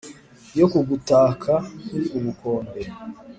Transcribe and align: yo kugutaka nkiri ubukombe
yo 0.59 0.65
kugutaka 0.71 1.53
nkiri 1.83 2.07
ubukombe 2.17 2.81